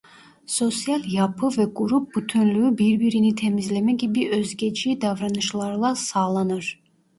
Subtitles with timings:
[0.45, 6.81] Sosyal yapı ve grup bütünlüğü birbirini temizleme gibi özgeci davranışlarla sağlanır.